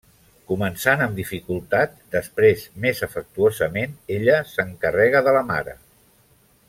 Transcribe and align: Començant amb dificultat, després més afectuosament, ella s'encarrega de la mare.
Començant 0.51 1.03
amb 1.05 1.19
dificultat, 1.19 1.93
després 2.15 2.63
més 2.85 3.03
afectuosament, 3.09 3.95
ella 4.17 4.41
s'encarrega 4.55 5.23
de 5.29 5.37
la 5.39 5.45
mare. 5.53 5.77